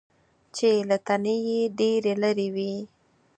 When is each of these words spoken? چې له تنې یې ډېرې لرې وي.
چې 0.55 0.69
له 0.89 0.97
تنې 1.07 1.35
یې 1.47 1.61
ډېرې 1.79 2.13
لرې 2.21 2.47
وي. 2.55 2.75